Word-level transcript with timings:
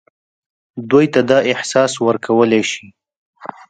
دوی 0.89 1.05
ته 1.13 1.19
دا 1.29 1.39
احساس 1.51 1.91
ورکولای 2.07 2.63
شي. 2.71 2.85